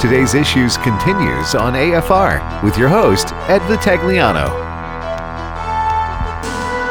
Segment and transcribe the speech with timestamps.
[0.00, 4.48] Today's Issues continues on AFR with your host, Ed Vitagliano.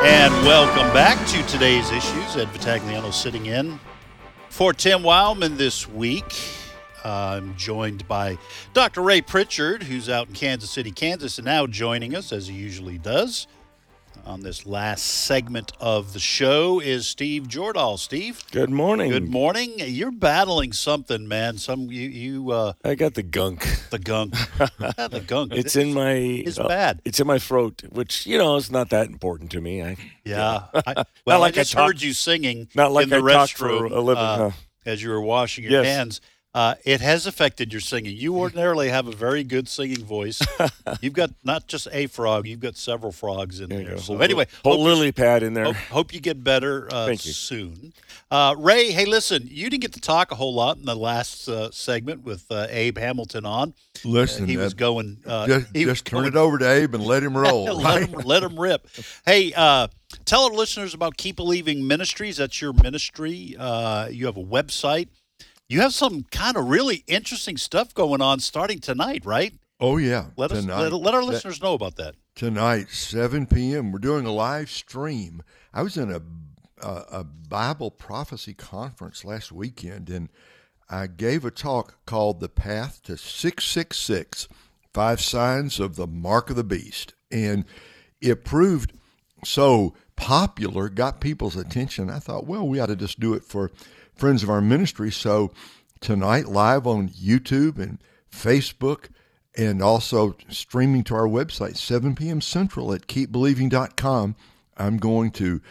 [0.03, 2.35] And welcome back to today's Issues.
[2.35, 3.79] Ed Vitagliano sitting in
[4.49, 6.33] for Tim Wildmon this week.
[7.03, 8.37] I'm joined by
[8.73, 9.01] Dr.
[9.01, 12.97] Ray Pritchard, who's out in Kansas City, Kansas, and now joining us, as he usually
[12.97, 13.47] does,
[14.27, 17.97] on this last segment of the show is Steve Jordahl.
[17.97, 19.09] Steve, Good morning.
[19.09, 19.73] good morning.
[19.77, 21.57] You're battling something, man.
[21.57, 23.65] Some you you uh, I got the gunk.
[23.89, 24.35] the gunk,
[24.79, 25.53] Yeah, the gunk.
[25.53, 26.11] It's in my.
[26.11, 27.01] It's uh, bad.
[27.05, 29.81] It's in my throat, which you know is not that important to me.
[29.81, 30.65] I Yeah.
[30.73, 33.33] I, well, like I I just talk- heard you singing not like in the I
[33.33, 34.23] talk for a living.
[34.23, 34.51] uh,
[34.85, 35.85] as you were washing your Yes.
[35.85, 36.21] hands.
[36.57, 38.15] Uh, it has affected your singing.
[38.17, 40.41] You ordinarily have a very good singing voice.
[41.01, 43.97] you've got not just a frog; you've got several frogs in There there.
[43.99, 45.65] So Whole- anyway, whole hope, lily pad in there.
[45.65, 47.31] hope, hope you get better uh, Thank you.
[47.31, 47.93] soon.
[48.31, 51.47] Uh, Ray, hey, listen, you didn't get to talk a whole lot in the last
[51.47, 53.75] uh, segment with uh, Abe Hamilton on.
[54.03, 55.19] Listen, he was going.
[55.27, 57.65] Uh, just, he just turn going- it over to Abe and let him roll.
[57.65, 58.09] let, right?
[58.09, 58.87] him, let him rip.
[59.27, 59.89] Hey, uh,
[60.25, 62.37] tell our listeners about Keep Believing Ministries.
[62.37, 63.55] That's your ministry.
[63.59, 65.09] Uh, you have a website.
[65.69, 69.53] You have some kind of really interesting stuff going on starting tonight, right?
[69.79, 72.15] Oh yeah, Let us tonight, let, let our that- listeners know about that.
[72.35, 73.91] tonight, 7 p.m.
[73.91, 75.43] We're doing a live stream.
[75.73, 76.21] I was in a
[76.79, 80.29] a, a Bible prophecy conference last weekend, and
[80.89, 84.47] I gave a talk called "The Path to 666:
[84.93, 87.65] Five Signs of the Mark of the Beast," and
[88.21, 88.93] it proved
[89.43, 92.09] so popular, got people's attention.
[92.09, 93.71] I thought, well, we ought to just do it for
[94.17, 95.11] friends of our ministry.
[95.11, 95.51] So
[95.99, 97.99] tonight, live on YouTube and
[98.31, 99.09] Facebook,
[99.55, 102.41] and also streaming to our website, 7 p.m.
[102.41, 104.35] Central at keepbelieving.com.
[104.77, 105.61] I'm going to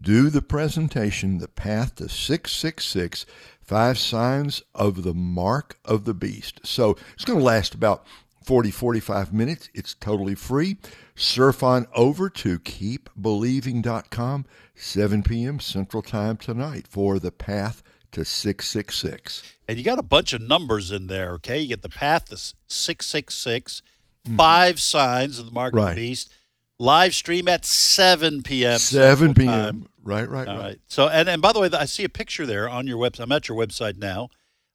[0.00, 3.26] do the presentation, The Path to 666
[3.66, 6.60] Five Signs of the Mark of the Beast.
[6.62, 8.06] So it's going to last about
[8.44, 9.68] 40, 45 minutes.
[9.74, 10.76] It's totally free.
[11.16, 14.46] Surf on over to keepbelieving.com,
[14.76, 15.58] 7 p.m.
[15.58, 19.42] Central Time tonight for The Path to 666.
[19.68, 21.60] And you got a bunch of numbers in there, okay?
[21.60, 23.82] You get the path to 666,
[24.36, 25.86] five signs of the mark of Mm-hmm.
[25.86, 25.94] Right.
[25.94, 26.32] the beast,
[26.78, 28.78] live stream at 7 p.m.
[28.78, 29.46] 7 p.m.
[29.48, 29.86] Time.
[30.02, 30.62] Right, right, All right.
[30.64, 30.80] right.
[30.86, 33.20] So, and, and by the way, I see a picture there on your website.
[33.20, 34.28] I'm at your website now.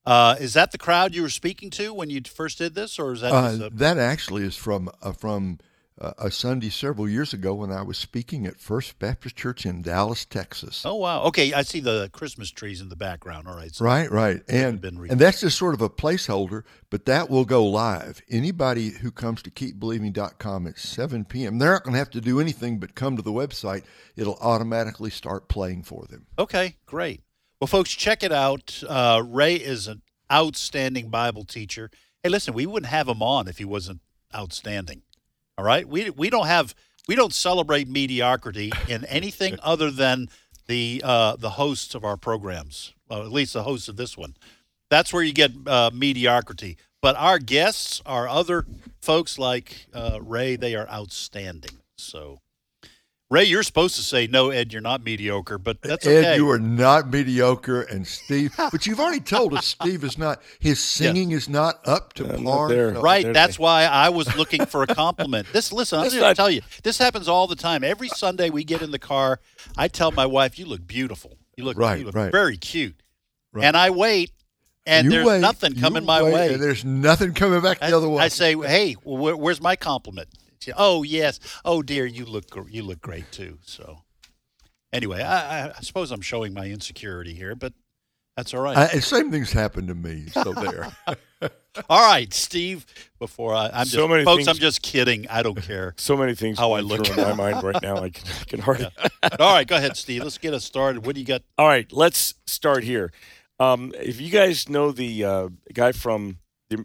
[0.06, 3.14] Uh, is that the crowd you were speaking to when you first did this, or
[3.14, 5.59] is that Uh, a, that actually is from uh, from
[6.02, 9.84] uh, a Sunday several years ago when I was speaking at First Baptist Church in
[9.84, 10.84] Dallas, Texas.
[10.84, 11.22] Oh wow.
[11.26, 13.48] Okay, I see the Christmas trees in the background.
[13.48, 13.74] All right.
[13.74, 17.64] So, Right, right, and and that's just sort of a placeholder, but that will go
[17.66, 18.22] live.
[18.30, 22.40] Anybody who comes to keepbelieving.com at 7 p.m., they're not going to have to do
[22.40, 23.84] anything but come to the website.
[24.16, 26.26] It'll automatically start playing for them.
[26.40, 27.22] Okay, great.
[27.60, 28.82] Well, folks, check it out.
[28.90, 30.02] Uh, Ray is an
[30.32, 31.92] outstanding Bible teacher.
[32.24, 34.02] Hey, listen, we wouldn't have him on if he wasn't
[34.36, 35.04] outstanding.
[35.62, 36.74] All right, we we don't have
[37.08, 40.28] we don't celebrate mediocrity in anything other than
[40.66, 42.96] the uh, the hosts of our programs.
[43.08, 44.36] Well, at least the hosts of this one.
[44.90, 46.78] That's where you get uh, mediocrity.
[47.00, 48.66] But our guests, our other
[49.02, 51.78] folks like uh, Ray, they are outstanding.
[51.96, 52.40] So.
[53.31, 54.74] Ray, you're supposed to say no, Ed.
[54.74, 56.36] You're not mediocre, but that's Ed, okay.
[56.36, 60.42] you are not mediocre, and Steve, but you've already told us Steve is not.
[60.59, 62.70] His singing is not up to Uh, not par.
[62.70, 62.94] there.
[62.94, 63.34] So- Right.
[63.34, 65.47] That's a- why I was looking for a compliment.
[65.53, 67.86] This, listen, I'm going to tell you, this happens all the time.
[67.86, 69.40] Every Sunday we get in the car,
[69.78, 71.38] I tell my wife, "You look beautiful.
[71.56, 72.34] You look, Right, you look right.
[72.34, 72.96] very cute."
[73.53, 73.64] Right.
[73.64, 74.31] And I wait,
[74.86, 76.56] and You there's wait, nothing coming my wait, way.
[76.58, 78.24] there's nothing coming back the I, other way.
[78.24, 80.28] I say, "Hey, where, where's my compliment?"
[80.62, 81.40] She, oh yes.
[81.66, 83.58] Oh dear, you look gr- you look great too.
[83.64, 84.04] So,
[84.94, 87.74] anyway, I, I, I suppose I'm showing my insecurity here, but
[88.38, 88.78] that's all right.
[88.78, 90.28] I, same things happened to me.
[90.28, 90.88] So there.
[91.90, 92.86] all right, Steve.
[93.20, 95.28] Before I, I'm just, So many folks, things- I'm just kidding.
[95.30, 95.96] I don't care.
[96.02, 97.10] So many things How I going look.
[97.10, 97.98] in my mind right now.
[97.98, 98.88] I can, I can hardly.
[99.40, 100.24] All right, go ahead, Steve.
[100.24, 101.06] Let's get us started.
[101.06, 101.42] What do you got?
[101.58, 103.12] All right, let's start here.
[103.60, 106.41] Um, if you guys know the uh, guy from the,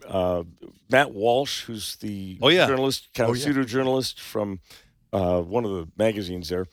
[0.06, 0.43] uh,
[0.91, 2.67] Matt Walsh, who's the Oh, yeah.
[2.67, 3.44] journalist, kind Oh, of yeah.
[3.44, 4.61] pseudo journalist from
[5.12, 6.67] uh, one of the magazines there,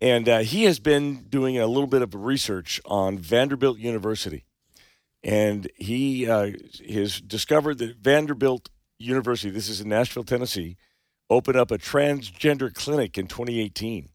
[0.00, 4.44] and uh, he has been doing a little bit of research on Vanderbilt University,
[5.22, 6.52] and he uh,
[6.88, 8.68] has discovered that Vanderbilt
[8.98, 10.76] University, this is in Nashville, Tennessee,
[11.28, 14.08] opened up a transgender clinic in 2018.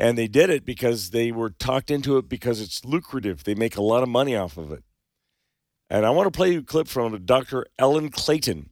[0.00, 3.44] And they did it because they were talked into it because it's lucrative.
[3.44, 4.84] They make a lot of money off of it.
[5.90, 7.66] And I want to play you a clip from Dr.
[7.78, 8.70] Ellen Clayton.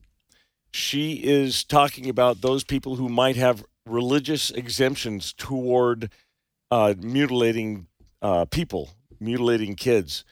[0.71, 6.11] She is talking about those people who might have religious exemptions toward
[6.69, 7.87] uh, mutilating
[8.21, 10.25] uh, people, mutilating kids.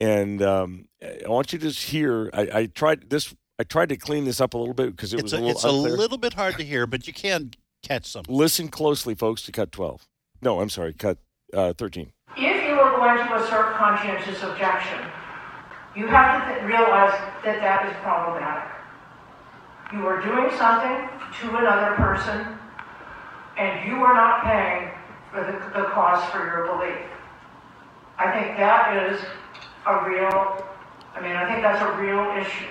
[0.00, 2.30] And um, I want you to just hear.
[2.32, 3.34] I, I tried this.
[3.58, 5.38] I tried to clean this up a little bit because it It's was a, a,
[5.38, 7.50] little it's a little bit hard to hear, but you can
[7.82, 8.22] catch some.
[8.28, 10.06] Listen closely, folks, to cut 12.
[10.40, 11.18] No, I'm sorry, cut
[11.52, 12.12] uh, 13.
[12.36, 15.00] If you are going to assert conscientious objection,
[15.98, 17.10] you have to realize
[17.42, 18.70] that that is problematic.
[19.92, 21.10] You are doing something
[21.42, 22.46] to another person,
[23.58, 24.90] and you are not paying
[25.32, 27.02] for the, the cost for your belief.
[28.16, 29.18] I think that is
[29.86, 30.62] a real,
[31.16, 32.70] I mean, I think that's a real issue.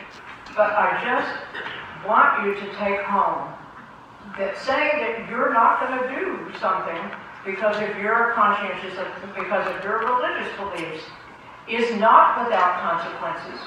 [0.55, 3.51] But I just want you to take home
[4.39, 7.11] that saying that you're not going to do something
[7.43, 8.95] because of your conscientious,
[9.35, 11.03] because of your religious beliefs,
[11.69, 13.59] is not without consequences,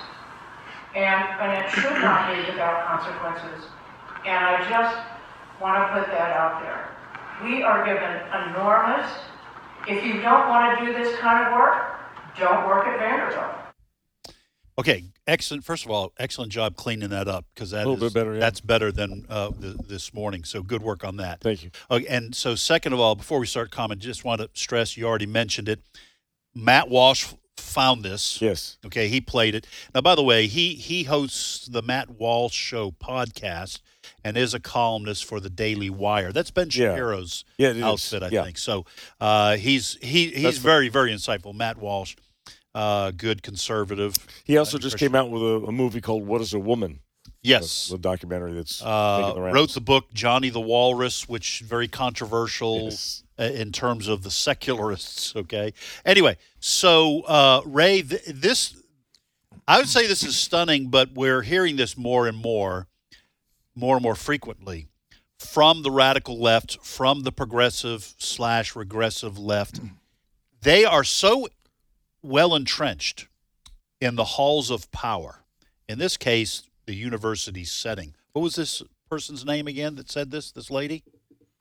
[0.94, 3.67] and and it should not be without consequences.
[4.26, 4.97] And I just
[5.61, 6.88] want to put that out there.
[7.49, 8.20] We are given
[8.50, 9.06] enormous.
[9.88, 12.00] If you don't want to do this kind of work,
[12.38, 13.56] don't work at Vanderbilt.
[14.79, 15.64] Okay, excellent.
[15.64, 18.35] First of all, excellent job cleaning that up because that A little is- bit better,
[18.35, 18.41] yeah.
[18.41, 20.44] That's better than uh, th- this morning.
[20.44, 21.41] So good work on that.
[21.41, 21.70] Thank you.
[21.91, 25.06] Okay, and so second of all, before we start comment, just want to stress you
[25.06, 25.81] already mentioned it.
[26.55, 28.41] Matt Walsh f- found this.
[28.41, 28.79] Yes.
[28.87, 29.67] Okay, he played it.
[29.95, 33.81] Now, by the way, he he hosts the Matt Walsh Show podcast
[34.25, 36.33] and is a columnist for the Daily Wire.
[36.33, 36.93] That's Ben Yeah.
[36.95, 37.83] Shapiro's Yeah, is.
[37.83, 38.45] outfit, I Yeah.
[38.45, 38.59] think.
[38.59, 38.85] So
[39.21, 41.55] uh, he's he he's That's- very very insightful.
[41.55, 42.17] Matt Walsh,
[42.75, 44.17] uh, good conservative.
[44.45, 45.09] He also Uh, just Christian.
[45.12, 47.01] came out with a, a movie called What is a Woman?
[47.43, 47.91] Yes.
[47.91, 52.85] A, a documentary that's Uh, the wrote the book Johnny the Walrus, which very controversial
[52.85, 53.23] Yes.
[53.40, 55.34] Uh, in terms of the secularists.
[55.34, 55.72] Okay.
[56.04, 58.76] Anyway, so uh, Ray, th- this
[59.66, 62.88] I would say this is stunning, but we're hearing this more and more,
[63.75, 64.88] more and more frequently
[65.38, 69.81] from the radical left, from the progressive slash regressive left.
[70.60, 71.48] They are so
[72.22, 73.28] well entrenched
[74.00, 75.44] in the halls of power.
[75.88, 78.14] In this case, the university setting.
[78.32, 80.50] What was this person's name again that said this?
[80.50, 81.04] This lady?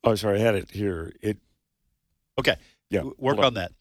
[0.04, 1.14] Oh, sorry, I had it here.
[1.22, 1.38] It
[2.40, 2.56] Okay.
[2.90, 3.46] Yeah, W- Work on.
[3.46, 3.72] on that.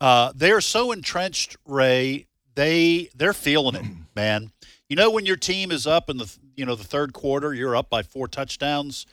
[0.00, 2.26] Uh, they are so entrenched, Ray.
[2.54, 3.84] They they're feeling it,
[4.16, 4.50] man.
[4.88, 7.76] You know when your team is up in the you know the third quarter, you're
[7.76, 9.06] up by four touchdowns.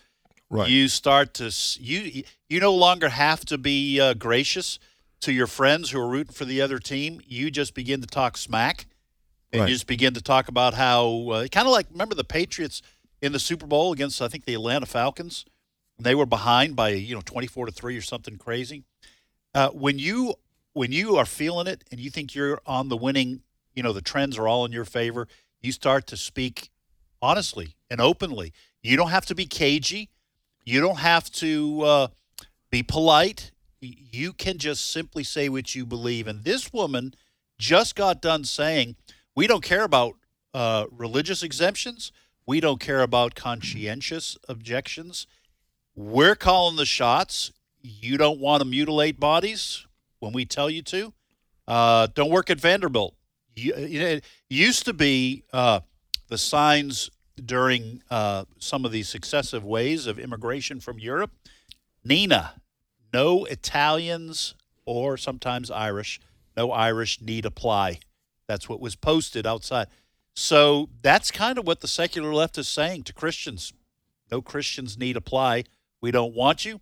[0.49, 0.69] Right.
[0.69, 4.77] You start to you you no longer have to be uh, gracious
[5.21, 7.21] to your friends who are rooting for the other team.
[7.25, 8.85] You just begin to talk smack,
[9.51, 9.69] and Right.
[9.69, 12.81] you just begin to talk about how uh, kind of like remember the Patriots
[13.21, 15.45] in the Super Bowl against I think the Atlanta Falcons.
[15.99, 18.83] They were behind by you know twenty four to three or something crazy.
[19.53, 20.35] Uh, when you
[20.73, 23.41] when you are feeling it and you think you're on the winning,
[23.73, 25.27] you know the trends are all in your favor.
[25.61, 26.69] You start to speak
[27.21, 28.53] honestly and openly.
[28.81, 30.09] You don't have to be cagey.
[30.65, 32.07] You don't have to uh,
[32.69, 33.51] be polite.
[33.79, 36.27] You can just simply say what you believe.
[36.27, 37.13] And this woman
[37.57, 38.95] just got done saying,
[39.35, 40.15] "We don't care about
[40.53, 42.11] uh, religious exemptions.
[42.45, 45.27] We don't care about conscientious objections.
[45.95, 47.51] We're calling the shots.
[47.81, 49.85] You don't want to mutilate bodies
[50.19, 51.13] when we tell you to.
[51.67, 53.15] Uh, don't work at Vanderbilt.
[53.55, 55.81] You, you know, it used to be uh,
[56.29, 57.11] the signs
[57.43, 61.31] during uh, some of the successive waves of immigration from Europe.
[62.03, 62.55] Nina,
[63.13, 64.55] no Italians
[64.85, 66.19] or sometimes Irish,
[66.57, 67.99] no Irish need apply.
[68.47, 69.87] That's what was posted outside.
[70.35, 73.73] So that's kind of what the secular left is saying to Christians.
[74.31, 75.65] No Christians need apply.
[76.03, 76.81] We don't want you,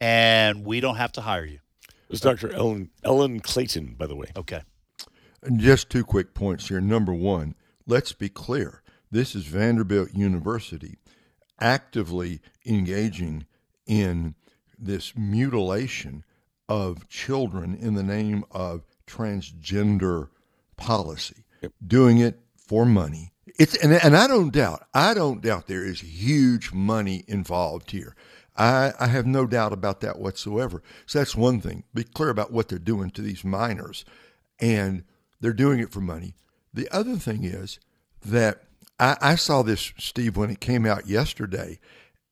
[0.00, 1.58] and we don't have to hire you.
[1.88, 2.52] it was Dr.
[2.52, 4.28] Ellen Ellen Clayton, by the way.
[4.36, 4.62] Okay.
[5.42, 6.80] And just two quick points here.
[6.80, 8.82] Number one, let's be clear.
[9.10, 10.98] This is Vanderbilt University
[11.60, 13.44] actively engaging
[13.86, 14.36] in
[14.78, 16.22] this mutilation
[16.68, 20.28] of children in the name of transgender
[20.76, 21.44] policy,
[21.84, 23.32] doing it for money.
[23.58, 28.14] It's and, and I don't doubt, I don't doubt there is huge money involved here.
[28.60, 30.82] I, I have no doubt about that whatsoever.
[31.06, 31.84] So that's one thing.
[31.94, 34.04] Be clear about what they're doing to these minors,
[34.60, 35.04] and
[35.40, 36.34] they're doing it for money.
[36.74, 37.80] The other thing is
[38.22, 38.64] that
[38.98, 41.78] I, I saw this, Steve, when it came out yesterday,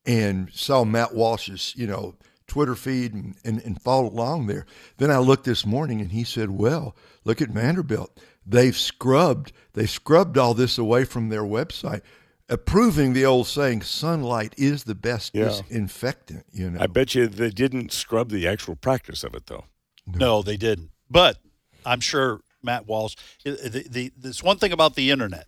[0.04, 2.14] and saw Matt Walsh's, you know,
[2.46, 4.66] Twitter feed and, and, and followed along there.
[4.98, 6.94] Then I looked this morning and he said, Well,
[7.24, 8.18] look at Vanderbilt.
[8.46, 12.02] They've scrubbed, they scrubbed all this away from their website,
[12.48, 15.44] approving the old saying, sunlight is the best Yeah.
[15.48, 16.80] disinfectant, you know.
[16.80, 19.64] I bet you they didn't scrub the actual practice of it, though.
[20.06, 20.90] No, they didn't.
[21.10, 21.38] But
[21.84, 23.14] I'm sure Matt Walsh.
[23.44, 25.46] The, the, there's one thing about the internet.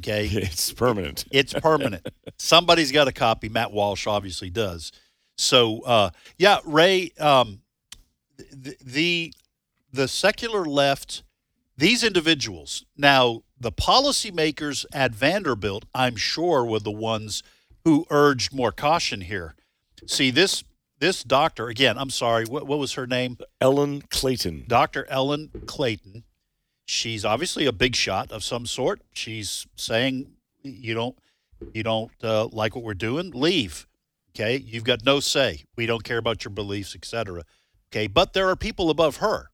[0.00, 1.24] Okay, It's permanent.
[1.32, 2.08] it's permanent.
[2.38, 3.48] Somebody's got a copy.
[3.48, 4.92] Matt Walsh obviously does.
[5.36, 7.10] So uh, yeah, Ray.
[7.18, 7.60] Um,
[8.52, 9.32] the, the
[9.92, 11.24] the secular left.
[11.76, 17.42] These individuals now the policymakers at Vanderbilt, I'm sure, were the ones
[17.84, 19.54] who urged more caution here.
[20.06, 20.64] See, this
[21.00, 21.96] this doctor again.
[21.96, 22.44] I'm sorry.
[22.44, 23.38] What, what was her name?
[23.60, 24.64] Ellen Clayton.
[24.66, 25.06] Dr.
[25.08, 26.24] Ellen Clayton.
[26.86, 29.00] She's obviously a big shot of some sort.
[29.12, 31.16] She's saying you don't
[31.72, 33.86] you don't uh, like what we're doing, leave.
[34.34, 35.64] Okay, you've got no say.
[35.76, 37.42] We don't care about your beliefs, etc.
[37.90, 39.50] Okay, but there are people above her,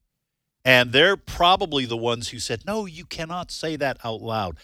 [0.64, 4.56] and they're probably the ones who said, "No, you cannot say that out loud."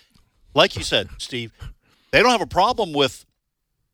[0.55, 1.53] Like you said, Steve,
[2.11, 3.25] they don't have a problem with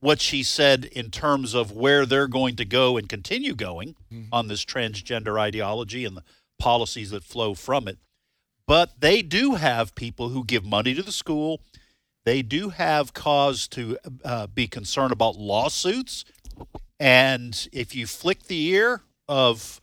[0.00, 4.32] what she said in terms of where they're going to go and continue going mm-hmm.
[4.32, 6.22] on this transgender ideology and the
[6.58, 7.98] policies that flow from it.
[8.66, 11.60] But they do have people who give money to the school.
[12.24, 16.24] They do have cause to uh, be concerned about lawsuits.
[16.98, 19.80] And if you flick the ear of,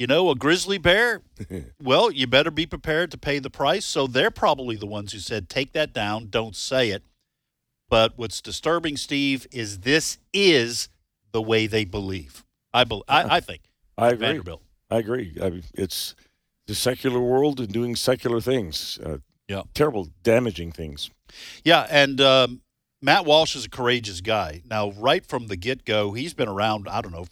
[0.00, 1.20] you know, a grizzly bear,
[1.82, 3.84] well, you better be prepared to pay the price.
[3.84, 7.02] So they're probably the ones who said, take that down, don't say it.
[7.90, 10.88] But what's disturbing, Steve, is this is
[11.32, 12.44] the way they believe.
[12.72, 13.04] I believe.
[13.08, 13.60] I, I think.
[13.98, 14.26] I agree.
[14.26, 14.62] Vanderbilt.
[14.90, 15.36] I agree.
[15.40, 16.14] I mean, it's
[16.66, 18.98] the secular world and doing secular things.
[19.04, 19.64] Uh, yeah.
[19.74, 21.10] Terrible, damaging things.
[21.62, 22.62] Yeah, and um,
[23.02, 24.62] Matt Walsh is a courageous guy.
[24.64, 26.88] Now, right from the get go, he's been around.
[26.88, 27.26] I don't know,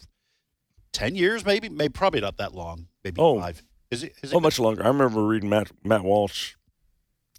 [0.91, 2.87] ten years, maybe, maybe probably not that long.
[3.03, 3.39] Maybe oh.
[3.39, 3.63] five.
[3.91, 4.13] Is it?
[4.21, 4.83] Is it oh, much longer.
[4.83, 6.53] I remember reading Matt Matt Walsh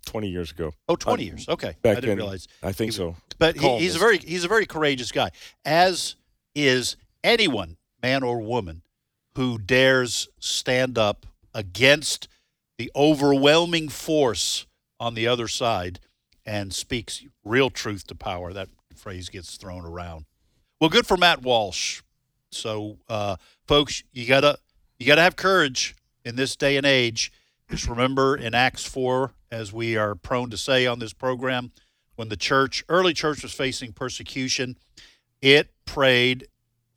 [0.06, 0.72] 20 years ago.
[0.88, 1.48] Oh, 20 uh, years.
[1.48, 1.76] Okay.
[1.82, 2.48] Back I didn't realize.
[2.62, 3.16] I think so.
[3.38, 5.30] But he, he's a very he's a very courageous guy,
[5.64, 6.16] as
[6.54, 8.82] is anyone, man or woman,
[9.36, 12.28] who dares stand up against
[12.78, 14.66] the overwhelming force
[14.98, 16.00] on the other side
[16.44, 18.52] and speaks real truth to power.
[18.52, 20.26] That phrase gets thrown around.
[20.80, 22.02] Well, good for Matt Walsh.
[22.50, 24.58] So, uh, folks, you gotta
[24.98, 27.32] you gotta have courage in this day and age.
[27.70, 31.72] Just remember in Acts four, as we are prone to say on this program,
[32.16, 34.76] when the church, early church, was facing persecution,
[35.40, 36.48] it prayed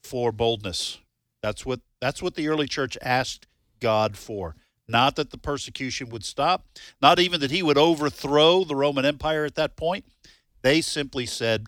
[0.01, 0.99] for boldness.
[1.41, 3.47] That's what that's what the early church asked
[3.79, 4.55] God for.
[4.87, 6.65] Not that the persecution would stop,
[7.01, 10.05] not even that he would overthrow the Roman Empire at that point.
[10.61, 11.67] They simply said,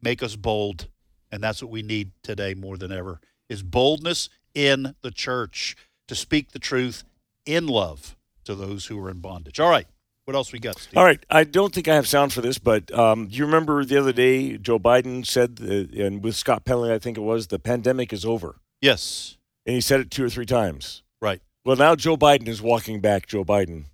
[0.00, 0.88] "Make us bold."
[1.32, 5.76] And that's what we need today more than ever is boldness in the church
[6.08, 7.04] to speak the truth
[7.46, 9.60] in love to those who are in bondage.
[9.60, 9.86] All right.
[10.24, 10.96] What else we got, Steve?
[10.96, 11.24] All right.
[11.28, 14.56] I don't think I have sound for this, but um, you remember the other day
[14.58, 18.24] Joe Biden said, uh, and with Scott Pelley, I think it was, the pandemic is
[18.24, 18.56] over.
[18.80, 19.38] Yes.
[19.66, 21.02] And he said it two or three times.
[21.20, 21.40] Right.
[21.64, 23.86] Well, now Joe Biden is walking back Joe Biden.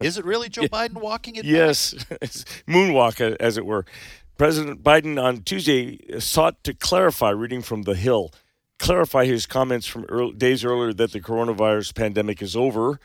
[0.00, 1.92] Is it really Joe Biden walking it yes.
[2.68, 3.84] Moonwalk, as it were.
[4.36, 8.32] President Biden on Tuesday sought to clarify, reading from The Hill,
[8.78, 12.98] clarify his comments from early, days earlier that the coronavirus pandemic is over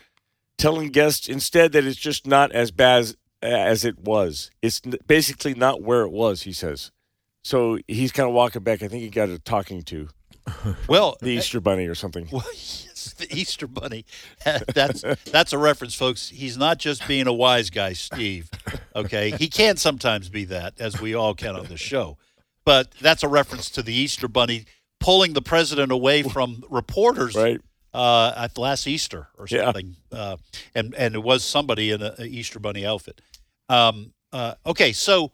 [0.58, 4.52] telling guests instead that it's just not as bad as it was.
[4.62, 6.92] It's basically not where it was, he says.
[7.44, 8.82] So he's kind of walking back.
[8.82, 10.10] I think he got a talking to.
[10.88, 12.28] Well, the Easter Bunny or something.
[12.32, 14.06] Well, yes, the Easter Bunny.
[14.74, 16.30] That's that's a reference, folks.
[16.30, 18.50] He's not just being a wise guy, Steve.
[18.96, 22.18] Okay, he can sometimes be that, as we all can on the show.
[22.66, 24.66] But that's a reference to the Easter Bunny
[25.00, 27.62] pulling the president away from reporters right
[27.94, 30.18] uh, at last Easter or something, yeah.
[30.18, 30.38] uh,
[30.76, 33.22] and and it was somebody in an Easter bunny outfit.
[33.70, 35.32] Um, uh, okay, so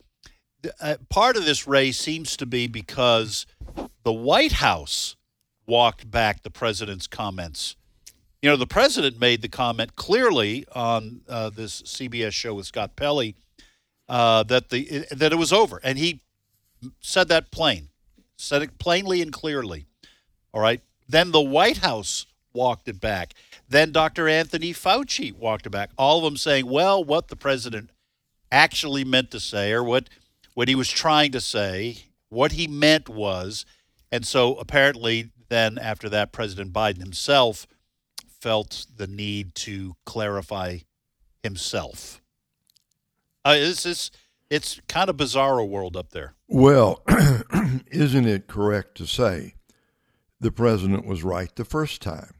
[0.81, 3.45] uh, part of this race seems to be because
[4.03, 5.15] the White House
[5.65, 7.75] walked back the president's comments.
[8.41, 12.95] You know, the president made the comment clearly on uh, this CBS show with Scott
[12.95, 13.35] Pelley
[14.09, 16.21] uh, that the that it was over, and he
[16.99, 17.87] said that plain,
[18.35, 19.85] said it plainly and clearly.
[20.53, 20.81] All right.
[21.07, 23.33] Then the White House walked it back.
[23.67, 24.27] Then Dr.
[24.27, 25.89] Anthony Fauci walked it back.
[25.97, 27.89] All of them saying, well, what the president
[28.51, 30.09] actually meant to say or what
[30.53, 31.97] what he was trying to say,
[32.29, 33.65] what he meant was,
[34.13, 37.67] and so apparently then after that President Biden himself
[38.27, 40.79] felt the need to clarify
[41.43, 42.21] himself.
[43.45, 44.11] Uh, it's, it's,
[44.49, 46.33] it's kind of bizarre world up there.
[46.47, 47.03] Well,
[47.91, 49.55] isn't it correct to say
[50.39, 52.35] the president was right the first time?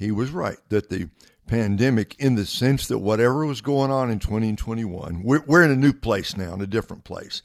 [0.00, 1.10] he was right that the
[1.46, 5.76] pandemic, in the sense that whatever was going on in 2021, we're, we're in a
[5.76, 7.42] new place now, in a different place,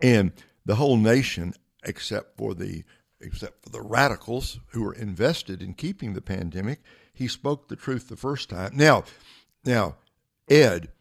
[0.00, 0.30] and
[0.64, 1.52] the whole nation,
[1.84, 2.84] except for the
[3.20, 6.80] except for the radicals who were invested in keeping the pandemic,
[7.12, 8.72] he spoke the truth the first time.
[8.74, 9.04] Now,
[9.64, 9.96] now,
[10.48, 10.92] Ed,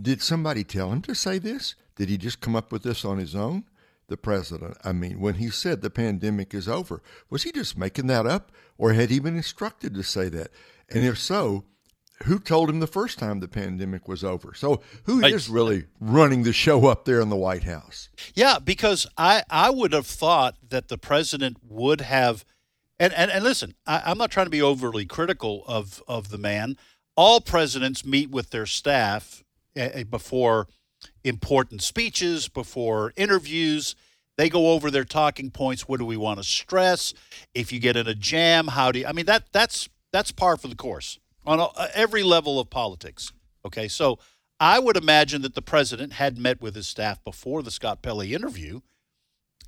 [0.00, 1.74] did somebody tell him to say this?
[1.96, 3.64] Did he just come up with this on his own?
[4.08, 4.76] the president?
[4.84, 8.52] I mean, when he said the pandemic is over, was he just making that up
[8.78, 10.50] or had he been instructed to say that?
[10.90, 11.64] And if so,
[12.22, 14.54] who told him the first time the pandemic was over?
[14.54, 18.08] So who is really running the show up there in the White House?
[18.34, 22.44] Yeah, because I, I would have thought that the president would have,
[22.98, 26.38] and, and, and listen, I, I'm not trying to be overly critical of, of the
[26.38, 26.76] man.
[27.16, 29.42] All presidents meet with their staff
[29.78, 30.68] uh, before
[31.24, 33.96] important speeches, before interviews.
[34.36, 35.88] They go over their talking points.
[35.88, 37.12] What do we want to stress?
[37.54, 39.06] If you get in a jam, how do you?
[39.06, 42.70] I mean that that's that's par for the course on a, uh, every level of
[42.70, 43.32] politics.
[43.64, 44.18] Okay, so
[44.60, 48.34] I would imagine that the president had met with his staff before the Scott Pelley
[48.34, 48.80] interview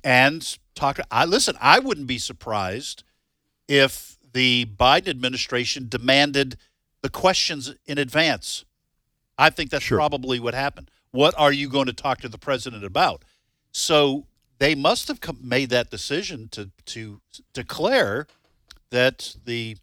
[0.03, 0.99] and talked.
[1.11, 1.55] I listen.
[1.59, 3.03] I wouldn't be surprised
[3.67, 6.57] if the Biden administration demanded
[7.01, 8.65] the questions in advance.
[9.37, 9.97] I think that's Sure.
[9.97, 10.89] probably what happened.
[11.11, 13.23] What are you going to talk to the president about?
[13.71, 14.25] So
[14.59, 17.21] they must have made that decision to to
[17.53, 18.27] declare
[18.89, 19.77] that the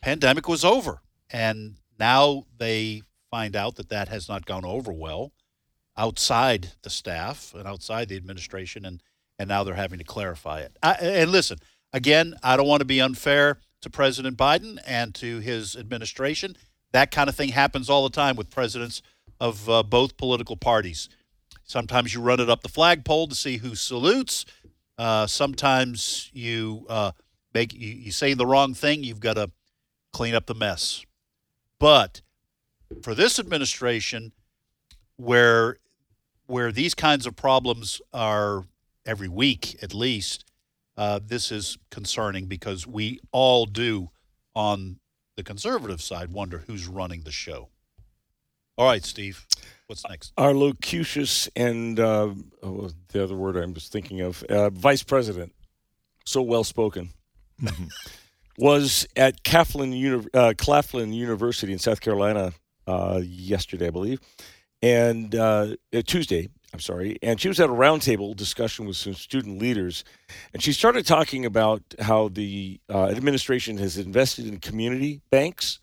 [0.00, 5.32] pandemic was over, and now they find out that that has not gone over well
[5.96, 9.02] outside the staff and outside the administration, and
[9.38, 10.76] and now they're having to clarify it.
[10.82, 11.58] I, and listen,
[11.92, 16.56] again, I don't want to be unfair to President Biden and to his administration.
[16.92, 19.02] That kind of thing happens all the time with presidents
[19.38, 21.08] of uh, both political parties.
[21.64, 24.46] Sometimes you run it up the flagpole to see who salutes.
[24.96, 27.12] Uh, sometimes you uh,
[27.52, 29.04] make you, you say the wrong thing.
[29.04, 29.50] You've got to
[30.12, 31.04] clean up the mess.
[31.78, 32.22] But
[33.02, 34.32] for this administration,
[35.16, 35.78] where
[36.46, 38.64] where these kinds of problems are
[39.04, 40.44] every week at least,
[40.96, 44.10] uh, this is concerning because we all do
[44.54, 44.98] on
[45.36, 47.68] the conservative side wonder who's running the show.
[48.78, 49.46] All right, Steve,
[49.86, 50.32] what's next?
[50.36, 52.30] Our locucious and uh,
[52.62, 55.52] oh, the other word I'm just thinking of, uh, vice president,
[56.24, 57.10] so well spoken,
[58.58, 62.52] was at Claflin, Uni- uh, Claflin University in South Carolina
[62.86, 64.20] uh, yesterday, I believe,
[64.82, 66.48] and uh, uh, Tuesday.
[66.72, 70.04] I'm sorry, and she was at a roundtable discussion with some student leaders,
[70.52, 75.78] and she started talking about how the uh, administration has invested in community banks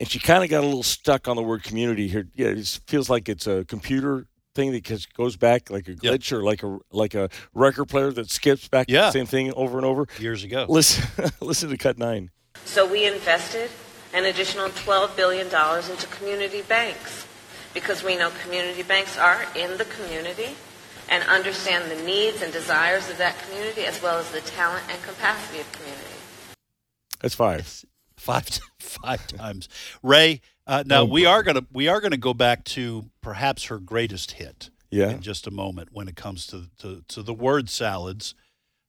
[0.00, 2.26] and she kind of got a little stuck on the word community here.
[2.34, 6.00] Yeah, it feels like it's a computer thing that just goes back like a Yep.
[6.00, 9.06] glitch or like a like a record player that skips back Yeah.
[9.06, 10.06] the same thing over and over.
[10.18, 10.66] Years ago.
[10.68, 11.04] Listen,
[11.40, 12.30] listen to cut nine.
[12.64, 13.70] So we invested
[14.12, 17.26] an additional $12 billion into community banks
[17.74, 20.54] because we know community banks are in the community
[21.10, 25.02] and understand the needs and desires of that community as well as the talent and
[25.02, 26.04] capacity of community.
[27.20, 27.84] That's five.
[28.16, 28.46] five
[28.78, 29.68] five times.
[30.02, 34.32] Ray, uh, now we are gonna we are gonna go back to perhaps her greatest
[34.32, 35.10] hit Yeah.
[35.10, 38.34] in just a moment when it comes to to, to the word salads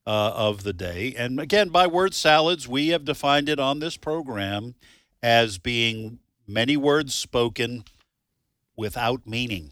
[0.07, 1.13] uh, of the day.
[1.17, 4.75] And again, by word salads, we have defined it on this program
[5.23, 7.83] as being many words spoken
[8.77, 9.71] without meaning.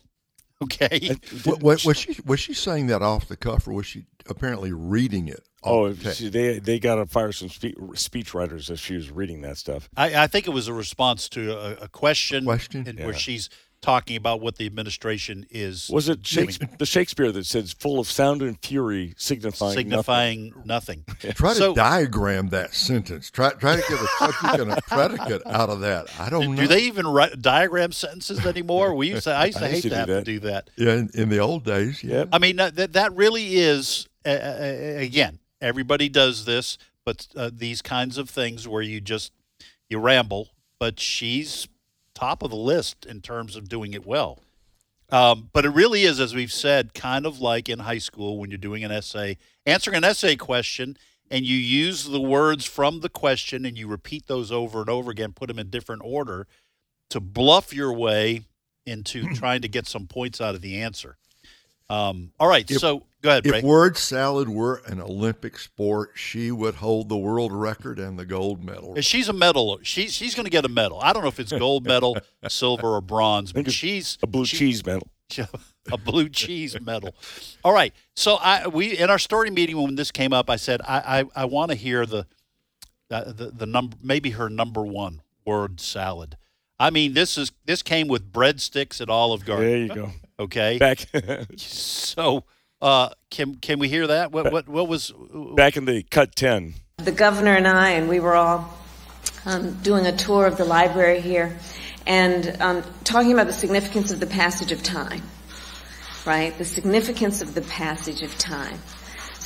[0.63, 1.15] Okay.
[1.45, 4.71] Wa- wa- Was, she was she saying that off the cuff, or was she apparently
[4.71, 5.41] reading it?
[5.63, 6.13] Oh, off the tape?
[6.13, 9.57] see, they they got to fire some spe- speech writers as she was reading that
[9.57, 9.89] stuff.
[9.95, 12.87] I, I think it was a response to a, a question, Question?
[12.87, 13.05] in, Yeah.
[13.05, 13.49] where she's
[13.83, 16.47] talking about what the administration is Was it doing.
[16.47, 21.03] Shakespeare, the Shakespeare that says "full of sound and fury, signifying, signifying nothing.
[21.19, 23.29] Try to So- diagram that sentence.
[23.29, 26.07] Try try to get a subject and a predicate out of that.
[26.19, 26.61] I don't know.
[26.63, 28.95] Do they even write diagram sentences anymore?
[28.95, 30.19] We used to, I used to I hate to to do have that.
[30.25, 30.69] to do that.
[30.77, 32.03] Yeah, in, in the old days.
[32.03, 32.25] Yeah.
[32.31, 35.39] I mean, that that, that really is uh, uh, again.
[35.61, 39.31] Everybody does this, but uh, these kinds of things where you just
[39.89, 40.49] you ramble.
[40.79, 41.67] But she's
[42.23, 44.39] top of the list in terms of doing it well.
[45.09, 48.49] Um, but it really is, as we've said, kind of like in high school when
[48.49, 50.95] you're doing an essay, answering an essay question,
[51.29, 55.11] and you use the words from the question and you repeat those over and over
[55.11, 56.47] again, put them in different order
[57.09, 58.43] to bluff your way
[58.85, 61.17] into trying to get some points out of the answer.
[61.89, 63.59] Um, all right, If- so go ahead, Ray.
[63.59, 68.25] If word salad were an Olympic sport, she would hold the world record and the
[68.25, 68.95] gold medal.
[68.95, 69.79] And She's a medal.
[69.83, 70.99] She's she's going to get a medal.
[71.01, 72.17] I don't know if it's gold medal,
[72.47, 75.07] silver, or bronze, but she's A blue she- cheese medal.
[75.91, 77.15] a blue cheese medal.
[77.63, 77.91] All right.
[78.15, 81.41] So I we in our story meeting when this came up, I said I I,
[81.43, 82.27] I want to hear the,
[83.09, 86.37] uh, the the number maybe her number one word salad.
[86.79, 89.65] I mean this is this came with breadsticks at Olive Garden.
[89.67, 90.11] There you go.
[90.39, 90.77] Okay.
[90.77, 91.05] Back
[91.57, 92.43] So
[92.81, 94.31] uh, can can we hear that?
[94.31, 95.13] What what what was
[95.55, 96.73] back in the cut ten.
[96.97, 98.77] The governor and I, and we were all
[99.45, 101.57] um, doing a tour of the library here
[102.05, 105.21] and um, talking about the significance of the passage of time,
[106.25, 106.57] right?
[106.57, 108.79] The significance of the passage of time.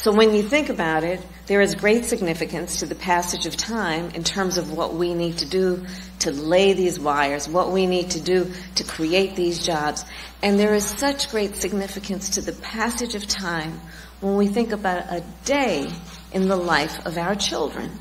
[0.07, 3.57] So So when you think about it, there is great significance to the passage of
[3.57, 5.85] time in terms of what we need to do
[6.19, 10.05] to lay these wires, what we need to do to create these jobs.
[10.41, 13.81] And there is such great significance to the passage of time
[14.21, 15.91] when we think about a day
[16.31, 17.91] in the life of our children.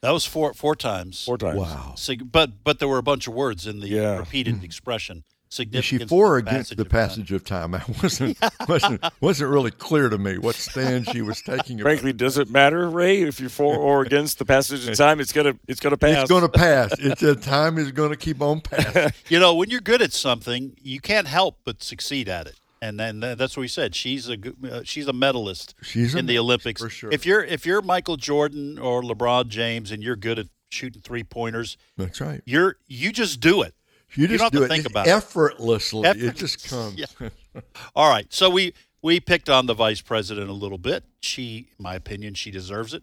[0.00, 1.22] That was four four times.
[1.22, 1.58] Four times.
[1.58, 1.96] Wow.
[1.98, 4.16] Sig- but but there were a bunch of words in the Yeah.
[4.16, 4.64] repeated hmm.
[4.64, 5.24] expression.
[5.52, 7.08] Is she Significance for or the against the of time.
[7.08, 7.74] passage of time?
[7.74, 8.38] I wasn't
[8.68, 11.76] wasn't wasn't really clear to me what stand she was taking.
[11.80, 15.20] about Frankly, does it matter, Ray, if you're for or against the passage of time?
[15.20, 16.22] It's gonna it's gonna pass.
[16.22, 16.92] It's going to pass.
[16.98, 19.12] It's a time is going to keep on passing.
[19.28, 22.54] You know, when you're good at something, you can't help but succeed at it.
[22.80, 23.94] And then that's what we said.
[23.94, 24.36] She's a
[24.68, 26.80] uh, she's a medalist She's a in the Olympics.
[26.82, 27.10] for sure.
[27.12, 31.22] If you're if you're Michael Jordan or LeBron James and you're good at shooting three
[31.22, 32.40] pointers, That's right.
[32.44, 33.74] you're you just do it.
[34.14, 35.10] You just don't have do to it think about it.
[35.10, 36.08] effortlessly.
[36.08, 36.98] It Effort- just comes.
[37.54, 37.60] Yeah.
[37.94, 38.26] All right.
[38.32, 41.04] So we we picked on the vice president a little bit.
[41.20, 43.02] She, in my opinion, she deserves it.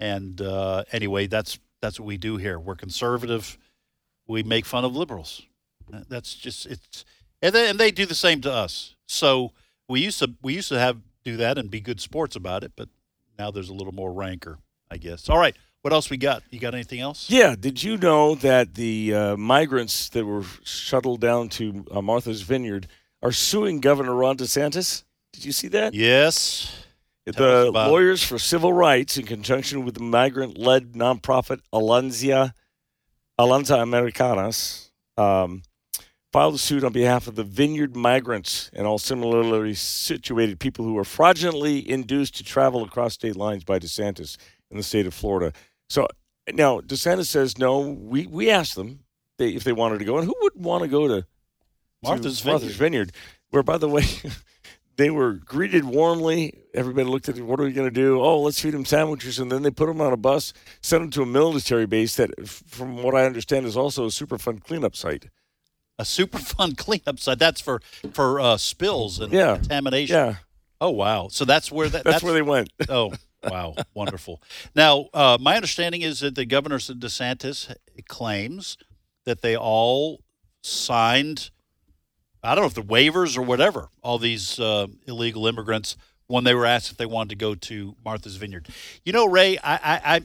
[0.00, 2.58] And uh, anyway, that's that's what we do here.
[2.58, 3.56] We're conservative.
[4.26, 5.42] We make fun of liberals.
[5.92, 7.04] Uh, That's just it's
[7.40, 8.96] and they, and they do the same to us.
[9.06, 9.52] So
[9.88, 12.72] we used to we used to have do that and be good sports about it,
[12.76, 12.88] but
[13.38, 14.58] now there's a little more rancor,
[14.90, 15.28] I guess.
[15.28, 15.54] All right.
[15.86, 16.42] What else we got?
[16.50, 17.30] You got anything else?
[17.30, 17.54] Yeah.
[17.54, 22.88] Did you know that the uh, migrants that were shuttled down to uh, Martha's Vineyard
[23.22, 25.04] are suing Governor Ron DeSantis?
[25.32, 25.94] Did you see that?
[25.94, 26.76] Yes.
[27.30, 27.88] Tell The it.
[27.88, 32.52] lawyers for civil rights, in conjunction with the migrant-led nonprofit Alanzia,
[33.38, 35.62] Alanza Americanas, um,
[36.32, 40.94] filed a suit on behalf of the vineyard migrants and all similarly situated people who
[40.94, 44.36] were fraudulently induced to travel across state lines by DeSantis
[44.68, 45.52] in the state of Florida.
[45.88, 46.06] So
[46.52, 47.80] now DeSantis says no.
[47.80, 49.00] We we asked them
[49.38, 51.26] they, if they wanted to go, and who would want to go to to
[52.02, 53.12] Martha's Martha's Vineyard,
[53.50, 54.04] where, by the way,
[54.96, 56.62] they were greeted warmly.
[56.74, 57.42] Everybody looked at it.
[57.42, 58.20] What are we going to do?
[58.20, 61.10] Oh, let's feed them sandwiches, and then they put them on a bus, sent them
[61.12, 65.26] to a military base that, from what I understand, is also a Superfund cleanup site.
[65.98, 67.38] A Superfund cleanup site.
[67.38, 67.80] That's for
[68.12, 69.56] for uh, spills and Yeah.
[69.56, 70.14] contamination.
[70.16, 70.34] Yeah,
[70.80, 71.28] Oh wow!
[71.28, 72.70] So that's where that, that's, where they went.
[72.88, 73.12] oh
[73.50, 74.42] wow, wonderful.
[74.74, 77.74] Now, uh, my understanding is that the governor of DeSantis
[78.08, 78.76] claims
[79.24, 80.20] that they all
[80.62, 81.50] signed.
[82.42, 83.88] I don't know if the waivers or whatever.
[84.02, 85.96] All these uh, illegal immigrants
[86.28, 88.68] when they were asked if they wanted to go to Martha's Vineyard.
[89.04, 90.20] You know, Ray, I, I, I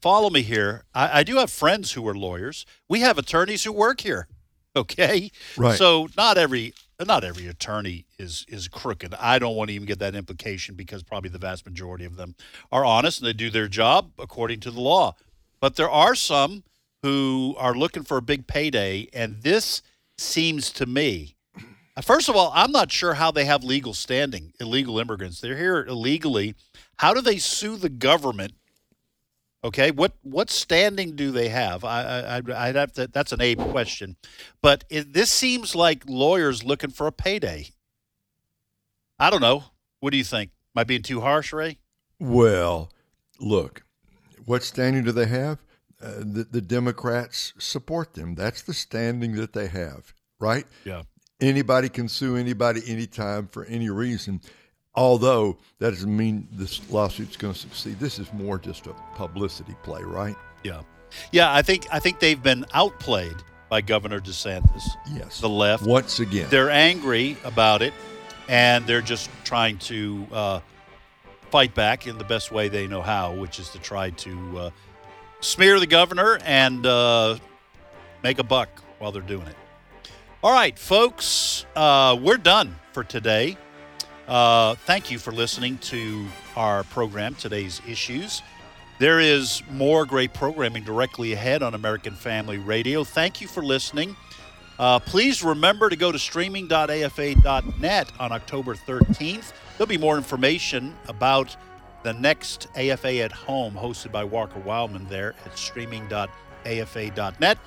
[0.00, 0.84] follow me here.
[0.94, 2.66] I, I do have friends who are lawyers.
[2.88, 4.28] We have attorneys who work here.
[4.76, 5.78] Okay, Right.
[5.78, 9.14] So not every not every attorney is is crooked.
[9.14, 12.34] I don't want to even get that implication because probably the vast majority of them
[12.70, 15.14] are honest and they do their job according to the law.
[15.60, 16.62] But there are some
[17.02, 19.82] who are looking for a big payday, and this
[20.16, 21.34] seems to me.
[22.02, 24.52] First of all, I'm not sure how they have legal standing.
[24.60, 26.54] Illegal immigrants, they're here illegally.
[26.98, 28.54] How do they sue the government
[29.64, 31.84] Okay, what what standing do they have?
[31.84, 33.06] I, I I'd- have to.
[33.06, 34.16] That's an Abe question,
[34.60, 37.68] but it, this seems like lawyers looking for a payday.
[39.18, 39.64] I don't know.
[40.00, 40.50] What do you think?
[40.76, 41.78] Am I being too harsh, Ray?
[42.20, 42.90] Well,
[43.40, 43.84] look,
[44.44, 45.58] what standing do they have?
[46.02, 48.34] Uh, the, the Democrats support them.
[48.34, 50.66] That's the standing that they have, right?
[50.84, 51.02] Yeah.
[51.40, 54.42] Anybody can sue anybody anytime for any reason.
[54.96, 57.98] Although that doesn't mean this lawsuit's going to succeed.
[57.98, 60.36] This is more just a publicity play, right?
[60.62, 60.82] Yeah,
[61.32, 61.52] yeah.
[61.52, 63.36] I think I think they've been outplayed
[63.68, 64.84] by Governor DeSantis.
[65.12, 65.40] Yes.
[65.40, 65.84] The left.
[65.84, 66.46] Once again.
[66.48, 67.92] They're angry about it,
[68.48, 70.60] and they're just trying to uh,
[71.50, 74.70] fight back in the best way they know how, which is to try to uh,
[75.40, 77.36] smear the governor and uh,
[78.22, 79.56] make a buck while they're doing it.
[80.42, 83.56] All right, folks, uh, we're done for today.
[84.26, 88.42] Uh, thank you for listening to our program, today's issues.
[88.98, 93.04] There is more great programming directly ahead on American Family Radio.
[93.04, 94.16] Thank you for listening.
[94.78, 99.52] Uh, please remember to go to streaming.afa.net on October 13th.
[99.76, 101.56] There'll be more information about
[102.02, 107.58] the next AFA at Home, hosted by Walker Wildmon, there at streaming.afa.net.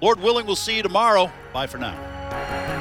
[0.00, 1.30] Lord willing, we'll see you tomorrow.
[1.52, 2.79] Bye for now.